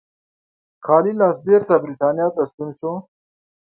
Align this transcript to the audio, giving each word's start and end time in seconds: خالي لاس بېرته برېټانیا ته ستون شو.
خالي 0.85 1.13
لاس 1.19 1.37
بېرته 1.47 1.73
برېټانیا 1.83 2.27
ته 2.35 2.41
ستون 2.49 2.69
شو. 2.79 2.91